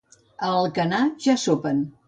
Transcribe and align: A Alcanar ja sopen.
A 0.47 0.53
Alcanar 0.61 1.03
ja 1.27 1.37
sopen. 1.45 1.89